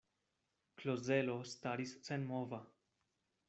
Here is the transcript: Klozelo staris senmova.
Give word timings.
Klozelo 0.79 1.37
staris 1.51 1.95
senmova. 2.11 2.65